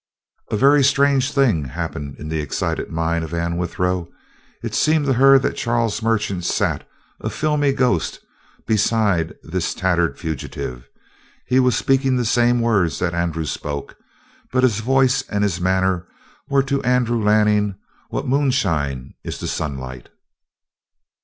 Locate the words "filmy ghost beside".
7.29-9.35